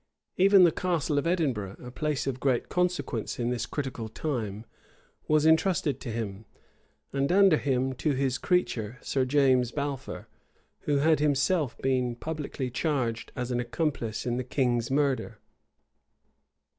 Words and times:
Even 0.35 0.63
the 0.63 0.71
Castle 0.71 1.19
of 1.19 1.27
Edinburgh, 1.27 1.75
a 1.79 1.91
place 1.91 2.25
of 2.25 2.39
great 2.39 2.69
consequence 2.69 3.37
in 3.37 3.51
this 3.51 3.67
critical 3.67 4.09
time, 4.09 4.65
was 5.27 5.45
intrusted 5.45 5.99
to 5.99 6.11
him, 6.11 6.45
and 7.13 7.31
under 7.31 7.57
him, 7.57 7.93
to 7.93 8.13
his 8.13 8.39
creature, 8.39 8.97
Sir 9.03 9.25
James 9.25 9.71
Balfour, 9.71 10.27
who 10.89 10.97
had 10.97 11.19
himself 11.19 11.77
been 11.83 12.15
publicly 12.15 12.71
charged 12.71 13.31
as 13.35 13.51
an 13.51 13.59
accomplice 13.59 14.25
in 14.25 14.37
the 14.37 14.43
king's 14.43 14.89
murder. 14.89 15.37